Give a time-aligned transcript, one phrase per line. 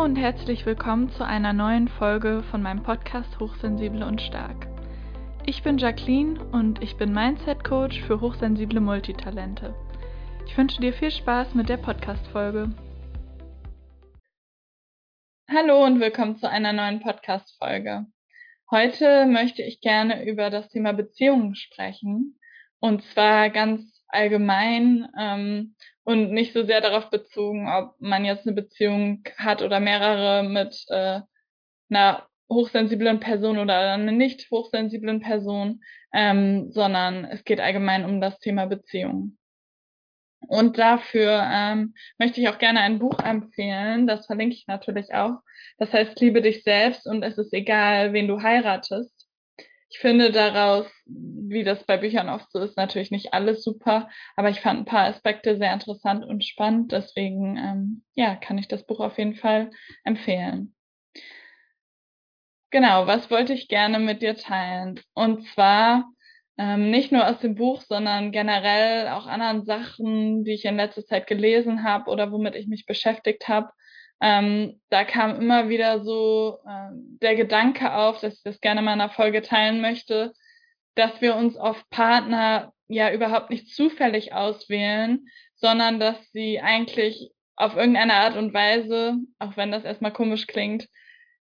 [0.00, 4.66] Hallo und herzlich willkommen zu einer neuen Folge von meinem Podcast Hochsensible und Stark.
[5.44, 9.74] Ich bin Jacqueline und ich bin Mindset Coach für hochsensible Multitalente.
[10.46, 12.74] Ich wünsche dir viel Spaß mit der Podcast-Folge.
[15.50, 18.06] Hallo und willkommen zu einer neuen Podcast-Folge.
[18.70, 22.38] Heute möchte ich gerne über das Thema Beziehungen sprechen
[22.78, 25.76] und zwar ganz allgemein ähm,
[26.10, 30.84] und nicht so sehr darauf bezogen, ob man jetzt eine Beziehung hat oder mehrere mit
[30.88, 31.20] äh,
[31.88, 38.40] einer hochsensiblen Person oder einer nicht hochsensiblen Person, ähm, sondern es geht allgemein um das
[38.40, 39.38] Thema Beziehung.
[40.48, 45.38] Und dafür ähm, möchte ich auch gerne ein Buch empfehlen, das verlinke ich natürlich auch.
[45.78, 49.19] Das heißt, liebe dich selbst und es ist egal, wen du heiratest.
[49.92, 54.48] Ich finde daraus, wie das bei Büchern oft so ist, natürlich nicht alles super, aber
[54.48, 56.92] ich fand ein paar Aspekte sehr interessant und spannend.
[56.92, 59.70] Deswegen, ähm, ja, kann ich das Buch auf jeden Fall
[60.04, 60.76] empfehlen.
[62.70, 65.00] Genau, was wollte ich gerne mit dir teilen?
[65.14, 66.04] Und zwar
[66.56, 71.04] ähm, nicht nur aus dem Buch, sondern generell auch anderen Sachen, die ich in letzter
[71.04, 73.70] Zeit gelesen habe oder womit ich mich beschäftigt habe
[74.20, 76.90] ähm, da kam immer wieder so äh,
[77.22, 80.32] der Gedanke auf, dass ich das gerne mal in einer Folge teilen möchte,
[80.94, 87.76] dass wir uns auf Partner ja überhaupt nicht zufällig auswählen, sondern dass sie eigentlich auf
[87.76, 90.88] irgendeine Art und Weise, auch wenn das erstmal komisch klingt,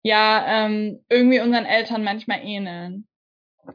[0.01, 3.07] ja ähm, irgendwie unseren Eltern manchmal ähneln.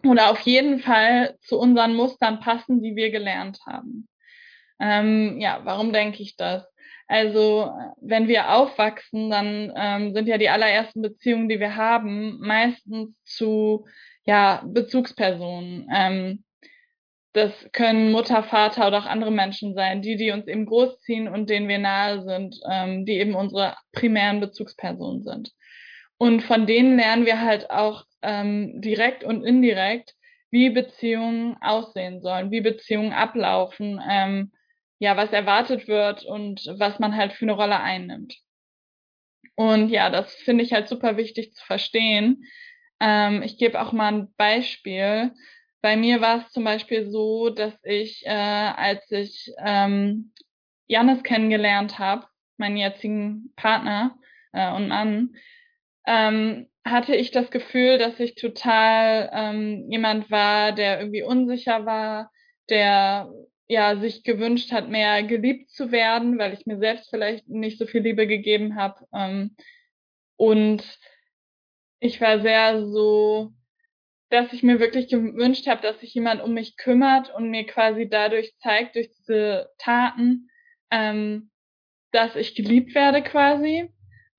[0.05, 4.09] Oder auf jeden Fall zu unseren Mustern passen, die wir gelernt haben.
[4.79, 6.70] Ähm, ja, warum denke ich das?
[7.11, 13.21] Also wenn wir aufwachsen, dann ähm, sind ja die allerersten Beziehungen, die wir haben, meistens
[13.25, 13.85] zu
[14.25, 15.89] ja, Bezugspersonen.
[15.93, 16.45] Ähm,
[17.33, 21.51] das können Mutter, Vater oder auch andere Menschen sein, die, die uns eben großziehen und
[21.51, 25.51] denen wir nahe sind, ähm, die eben unsere primären Bezugspersonen sind.
[26.17, 30.15] Und von denen lernen wir halt auch ähm, direkt und indirekt,
[30.53, 34.53] wie Beziehungen aussehen sollen, wie Beziehungen ablaufen, ähm,
[35.01, 38.37] ja, was erwartet wird und was man halt für eine Rolle einnimmt.
[39.57, 42.45] Und ja, das finde ich halt super wichtig zu verstehen.
[43.01, 45.33] Ähm, ich gebe auch mal ein Beispiel.
[45.81, 50.35] Bei mir war es zum Beispiel so, dass ich, äh, als ich ähm,
[50.87, 52.27] Janis kennengelernt habe,
[52.59, 54.19] meinen jetzigen Partner
[54.53, 55.35] äh, und Mann,
[56.07, 62.31] ähm, hatte ich das Gefühl, dass ich total ähm, jemand war, der irgendwie unsicher war,
[62.69, 63.31] der
[63.71, 67.87] ja sich gewünscht hat, mehr geliebt zu werden, weil ich mir selbst vielleicht nicht so
[67.87, 69.07] viel Liebe gegeben habe.
[69.15, 69.55] Ähm,
[70.37, 70.83] und
[72.01, 73.53] ich war sehr so,
[74.29, 78.09] dass ich mir wirklich gewünscht habe, dass sich jemand um mich kümmert und mir quasi
[78.09, 80.49] dadurch zeigt, durch diese Taten,
[80.91, 81.51] ähm,
[82.11, 83.89] dass ich geliebt werde quasi.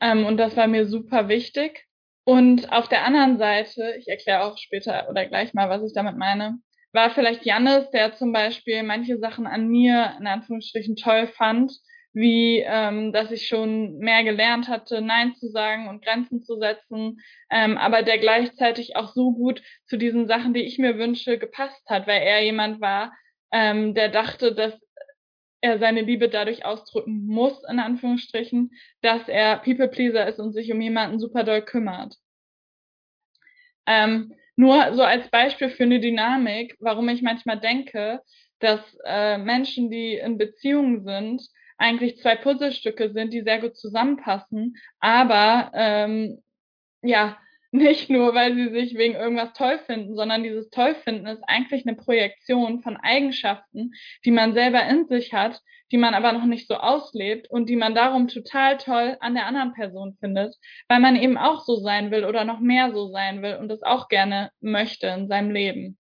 [0.02, 1.86] Ähm, und das war mir super wichtig.
[2.26, 6.18] Und auf der anderen Seite, ich erkläre auch später oder gleich mal, was ich damit
[6.18, 6.60] meine,
[6.94, 11.72] war vielleicht Jannis, der zum Beispiel manche Sachen an mir in Anführungsstrichen toll fand,
[12.14, 17.22] wie ähm, dass ich schon mehr gelernt hatte, Nein zu sagen und Grenzen zu setzen,
[17.50, 21.90] ähm, aber der gleichzeitig auch so gut zu diesen Sachen, die ich mir wünsche, gepasst
[21.90, 23.14] hat, weil er jemand war,
[23.52, 24.74] ähm, der dachte, dass
[25.62, 30.82] er seine Liebe dadurch ausdrücken muss, in Anführungsstrichen, dass er People-Pleaser ist und sich um
[30.82, 32.16] jemanden super doll kümmert.
[33.86, 38.22] Ähm, nur so als Beispiel für eine Dynamik, warum ich manchmal denke,
[38.60, 41.42] dass äh, Menschen, die in Beziehungen sind,
[41.78, 46.44] eigentlich zwei Puzzlestücke sind, die sehr gut zusammenpassen, aber ähm,
[47.02, 47.38] ja,
[47.72, 51.96] nicht nur, weil sie sich wegen irgendwas toll finden, sondern dieses Tollfinden ist eigentlich eine
[51.96, 53.92] Projektion von Eigenschaften,
[54.26, 55.62] die man selber in sich hat,
[55.92, 59.46] die man aber noch nicht so auslebt und die man darum total toll an der
[59.46, 60.56] anderen Person findet,
[60.88, 63.84] weil man eben auch so sein will oder noch mehr so sein will und das
[63.84, 65.98] auch gerne möchte in seinem Leben.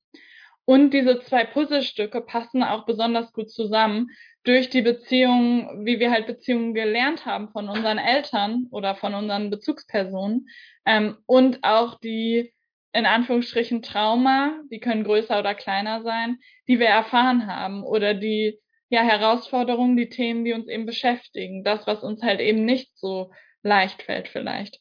[0.66, 4.10] Und diese zwei Puzzlestücke passen auch besonders gut zusammen
[4.44, 9.50] durch die Beziehungen, wie wir halt Beziehungen gelernt haben von unseren Eltern oder von unseren
[9.50, 10.48] Bezugspersonen
[10.86, 12.54] ähm, und auch die
[12.94, 18.60] in Anführungsstrichen Trauma, die können größer oder kleiner sein, die wir erfahren haben oder die
[18.90, 23.32] ja, Herausforderungen, die Themen, die uns eben beschäftigen, das, was uns halt eben nicht so
[23.64, 24.80] leicht fällt vielleicht.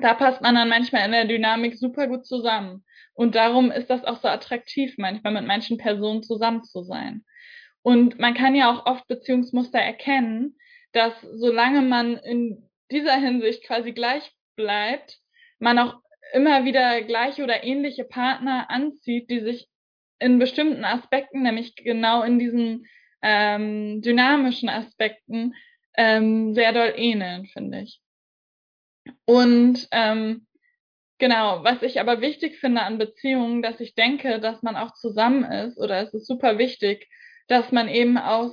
[0.00, 2.84] Da passt man dann manchmal in der Dynamik super gut zusammen.
[3.14, 7.24] Und darum ist das auch so attraktiv, manchmal mit manchen Personen zusammen zu sein.
[7.82, 10.56] Und man kann ja auch oft Beziehungsmuster erkennen,
[10.92, 15.18] dass solange man in dieser Hinsicht quasi gleich bleibt,
[15.58, 16.00] man auch
[16.32, 19.68] immer wieder gleiche oder ähnliche Partner anzieht, die sich
[20.18, 22.86] in bestimmten Aspekten, nämlich genau in diesen
[23.22, 25.54] ähm, dynamischen Aspekten,
[25.96, 28.00] ähm, sehr doll ähneln, finde ich.
[29.24, 30.46] Und ähm,
[31.18, 35.44] genau, was ich aber wichtig finde an Beziehungen, dass ich denke, dass man auch zusammen
[35.44, 37.08] ist oder es ist super wichtig,
[37.48, 38.52] dass man eben aus,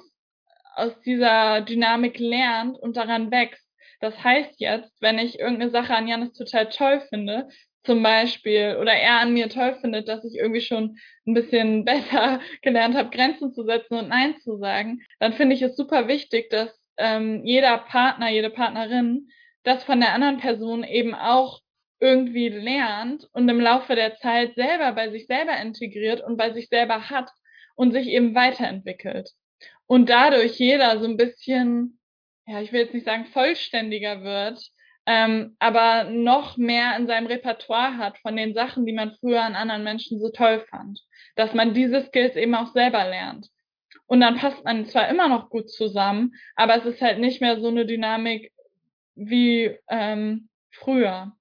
[0.76, 3.66] aus dieser Dynamik lernt und daran wächst.
[4.00, 7.48] Das heißt jetzt, wenn ich irgendeine Sache an Janis total toll finde,
[7.84, 12.42] zum Beispiel, oder er an mir toll findet, dass ich irgendwie schon ein bisschen besser
[12.62, 16.50] gelernt habe, Grenzen zu setzen und Nein zu sagen, dann finde ich es super wichtig,
[16.50, 19.30] dass ähm, jeder Partner, jede Partnerin
[19.68, 21.60] das von der anderen Person eben auch
[22.00, 26.70] irgendwie lernt und im Laufe der Zeit selber bei sich selber integriert und bei sich
[26.70, 27.30] selber hat
[27.76, 29.32] und sich eben weiterentwickelt.
[29.86, 32.00] Und dadurch jeder so ein bisschen,
[32.46, 34.62] ja, ich will jetzt nicht sagen vollständiger wird,
[35.06, 39.56] ähm, aber noch mehr in seinem Repertoire hat von den Sachen, die man früher an
[39.56, 41.02] anderen Menschen so toll fand.
[41.36, 43.48] Dass man diese Skills eben auch selber lernt.
[44.06, 47.60] Und dann passt man zwar immer noch gut zusammen, aber es ist halt nicht mehr
[47.60, 48.52] so eine Dynamik
[49.18, 51.34] wie ähm, früher.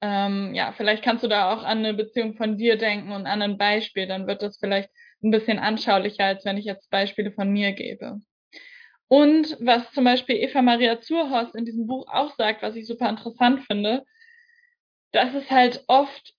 [0.00, 3.40] Ähm, ja, vielleicht kannst du da auch an eine Beziehung von dir denken und an
[3.40, 4.90] ein Beispiel, dann wird das vielleicht
[5.22, 8.20] ein bisschen anschaulicher, als wenn ich jetzt Beispiele von mir gebe.
[9.08, 13.08] Und was zum Beispiel Eva Maria Zurhorst in diesem Buch auch sagt, was ich super
[13.08, 14.04] interessant finde,
[15.12, 16.34] dass es halt oft,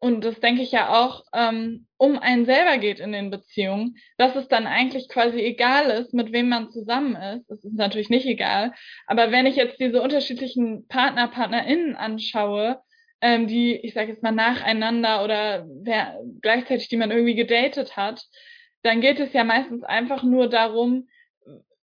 [0.00, 4.34] und das denke ich ja auch, ähm, um einen selber geht in den Beziehungen, dass
[4.34, 7.50] es dann eigentlich quasi egal ist, mit wem man zusammen ist.
[7.50, 8.72] Es ist natürlich nicht egal.
[9.06, 12.80] Aber wenn ich jetzt diese unterschiedlichen Partner, PartnerInnen anschaue,
[13.20, 18.24] ähm, die, ich sage jetzt mal, nacheinander oder wer, gleichzeitig, die man irgendwie gedatet hat,
[18.82, 21.08] dann geht es ja meistens einfach nur darum,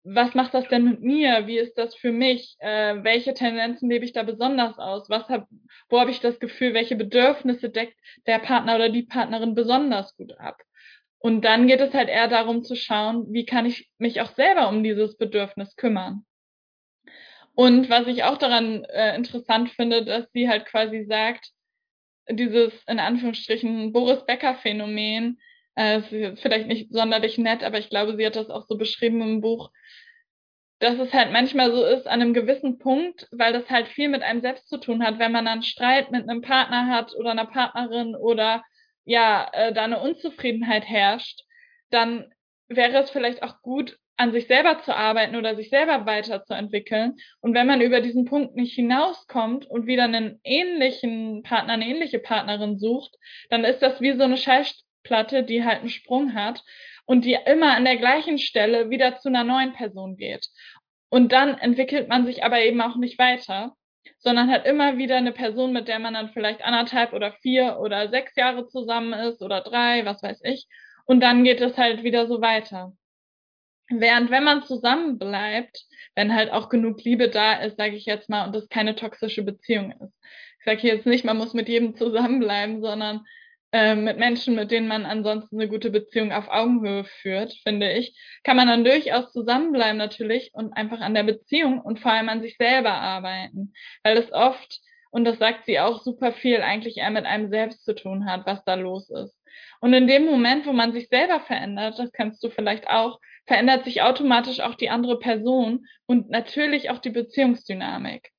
[0.04, 1.48] was macht das denn mit mir?
[1.48, 2.56] Wie ist das für mich?
[2.60, 5.10] Äh, welche Tendenzen lebe ich da besonders aus?
[5.10, 5.48] Was hab,
[5.90, 10.38] wo habe ich das Gefühl, welche Bedürfnisse deckt der Partner oder die Partnerin besonders gut
[10.40, 10.58] ab?
[11.20, 14.70] Und dann geht es halt eher darum zu schauen, wie kann ich mich auch selber
[14.70, 16.26] um dieses Bedürfnis kümmern.
[17.54, 21.52] Und was ich auch daran äh, interessant finde, dass sie halt quasi sagt,
[22.30, 25.40] dieses in Anführungsstrichen Boris Becker Phänomen,
[25.76, 29.22] äh, ist vielleicht nicht sonderlich nett, aber ich glaube, sie hat das auch so beschrieben
[29.22, 29.72] im Buch,
[30.80, 34.24] dass es halt manchmal so ist an einem gewissen Punkt, weil das halt viel mit
[34.24, 37.46] einem selbst zu tun hat, wenn man dann Streit mit einem Partner hat oder einer
[37.46, 38.64] Partnerin oder
[39.06, 41.42] ja, äh, da eine Unzufriedenheit herrscht,
[41.92, 42.32] dann
[42.68, 47.18] wäre es vielleicht auch gut, an sich selber zu arbeiten oder sich selber weiterzuentwickeln.
[47.40, 52.20] Und wenn man über diesen Punkt nicht hinauskommt und wieder einen ähnlichen Partner, eine ähnliche
[52.20, 53.16] Partnerin sucht,
[53.50, 56.64] dann ist das wie so eine Scheiß Platte, die halt einen Sprung hat
[57.06, 60.48] und die immer an der gleichen Stelle wieder zu einer neuen Person geht.
[61.10, 63.76] Und dann entwickelt man sich aber eben auch nicht weiter,
[64.20, 68.10] sondern hat immer wieder eine Person, mit der man dann vielleicht anderthalb oder vier oder
[68.10, 70.68] sechs Jahre zusammen ist oder drei, was weiß ich.
[71.06, 72.94] Und dann geht es halt wieder so weiter.
[73.90, 78.30] Während wenn man zusammen bleibt, wenn halt auch genug Liebe da ist, sage ich jetzt
[78.30, 80.14] mal, und das keine toxische Beziehung ist.
[80.60, 83.26] Ich sage jetzt nicht, man muss mit jedem zusammenbleiben, sondern
[83.74, 88.58] mit Menschen, mit denen man ansonsten eine gute Beziehung auf Augenhöhe führt, finde ich, kann
[88.58, 92.58] man dann durchaus zusammenbleiben natürlich und einfach an der Beziehung und vor allem an sich
[92.58, 93.74] selber arbeiten,
[94.04, 97.86] weil es oft, und das sagt sie auch super viel, eigentlich eher mit einem selbst
[97.86, 99.38] zu tun hat, was da los ist.
[99.80, 103.86] Und in dem Moment, wo man sich selber verändert, das kannst du vielleicht auch, verändert
[103.86, 108.32] sich automatisch auch die andere Person und natürlich auch die Beziehungsdynamik.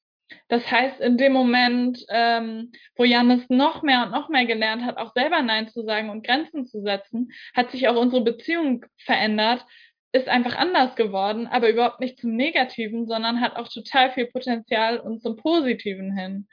[0.48, 4.96] Das heißt, in dem Moment, ähm, wo Janis noch mehr und noch mehr gelernt hat,
[4.96, 9.64] auch selber Nein zu sagen und Grenzen zu setzen, hat sich auch unsere Beziehung verändert,
[10.12, 14.98] ist einfach anders geworden, aber überhaupt nicht zum Negativen, sondern hat auch total viel Potenzial
[14.98, 16.48] und zum Positiven hin.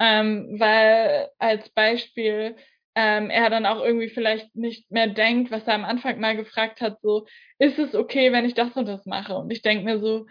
[0.00, 2.56] Ähm, weil als Beispiel
[2.96, 6.80] ähm, er dann auch irgendwie vielleicht nicht mehr denkt, was er am Anfang mal gefragt
[6.80, 7.26] hat, so,
[7.58, 9.36] ist es okay, wenn ich das und das mache?
[9.36, 10.26] Und ich denke mir so,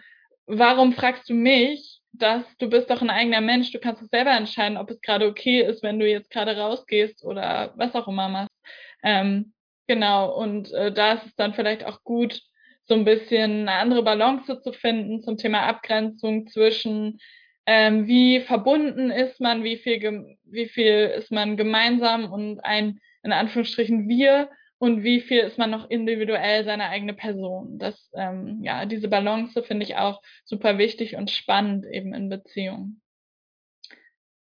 [0.46, 4.30] warum fragst du mich, dass du bist doch ein eigener Mensch, du kannst es selber
[4.32, 8.28] entscheiden, ob es gerade okay ist, wenn du jetzt gerade rausgehst oder was auch immer
[8.28, 8.54] machst.
[9.02, 9.52] Ähm,
[9.86, 12.40] genau, und äh, da ist es dann vielleicht auch gut,
[12.86, 17.18] so ein bisschen eine andere Balance zu finden zum Thema Abgrenzung zwischen
[17.66, 23.32] ähm, wie verbunden ist man, wie viel, wie viel ist man gemeinsam und ein, in
[23.32, 24.50] Anführungsstrichen, wir
[24.84, 27.78] und wie viel ist man noch individuell seine eigene Person.
[27.78, 33.00] Das, ähm, ja, diese Balance finde ich auch super wichtig und spannend eben in Beziehungen.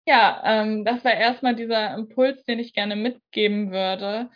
[0.04, 4.30] Ja, ähm, das war erstmal dieser Impuls, den ich gerne mitgeben würde,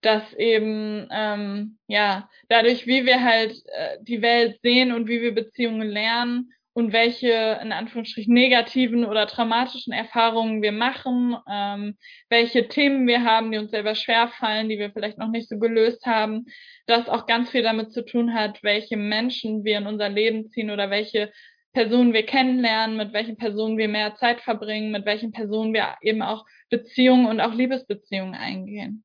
[0.00, 5.34] dass eben ähm, ja dadurch, wie wir halt äh, die Welt sehen und wie wir
[5.34, 11.96] Beziehungen lernen und welche in Anführungsstrichen negativen oder traumatischen Erfahrungen wir machen, ähm,
[12.30, 16.06] welche Themen wir haben, die uns selber schwerfallen, die wir vielleicht noch nicht so gelöst
[16.06, 16.46] haben,
[16.86, 20.70] das auch ganz viel damit zu tun hat, welche Menschen wir in unser Leben ziehen
[20.70, 21.30] oder welche
[21.72, 26.22] Personen wir kennenlernen, mit welchen Personen wir mehr Zeit verbringen, mit welchen Personen wir eben
[26.22, 29.04] auch Beziehungen und auch Liebesbeziehungen eingehen.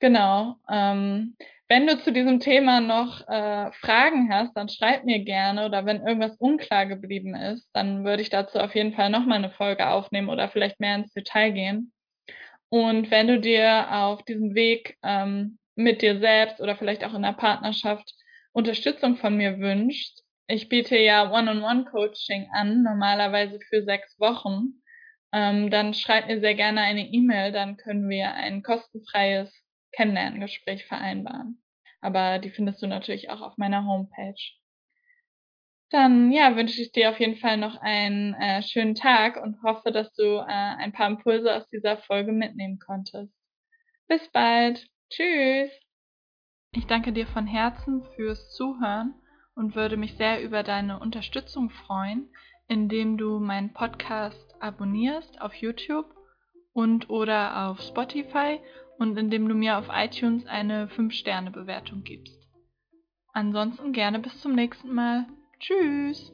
[0.00, 0.56] Genau.
[0.70, 1.36] Ähm,
[1.72, 6.06] wenn du zu diesem Thema noch äh, Fragen hast, dann schreib mir gerne oder wenn
[6.06, 10.28] irgendwas unklar geblieben ist, dann würde ich dazu auf jeden Fall nochmal eine Folge aufnehmen
[10.28, 11.94] oder vielleicht mehr ins Detail gehen.
[12.68, 17.22] Und wenn du dir auf diesem Weg ähm, mit dir selbst oder vielleicht auch in
[17.22, 18.16] der Partnerschaft
[18.52, 24.82] Unterstützung von mir wünschst, ich biete ja One-on-One-Coaching an, normalerweise für sechs Wochen.
[25.32, 29.50] Ähm, dann schreib mir sehr gerne eine E-Mail, dann können wir ein kostenfreies
[29.92, 31.61] Kennenlerngespräch vereinbaren.
[32.02, 34.34] Aber die findest du natürlich auch auf meiner Homepage.
[35.90, 39.92] Dann ja, wünsche ich dir auf jeden Fall noch einen äh, schönen Tag und hoffe,
[39.92, 43.32] dass du äh, ein paar Impulse aus dieser Folge mitnehmen konntest.
[44.08, 44.86] Bis bald.
[45.10, 45.70] Tschüss.
[46.74, 49.14] Ich danke dir von Herzen fürs Zuhören
[49.54, 52.30] und würde mich sehr über deine Unterstützung freuen,
[52.68, 56.06] indem du meinen Podcast abonnierst auf YouTube
[56.72, 58.58] und oder auf Spotify
[59.02, 62.38] und indem du mir auf iTunes eine 5-Sterne-Bewertung gibst.
[63.32, 65.26] Ansonsten gerne bis zum nächsten Mal.
[65.58, 66.32] Tschüss!